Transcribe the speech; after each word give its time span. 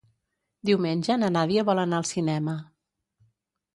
Diumenge 0.69 1.17
na 1.23 1.29
Nàdia 1.37 1.65
vol 1.71 1.81
anar 1.83 1.99
al 2.03 2.09
cinema. 2.13 2.57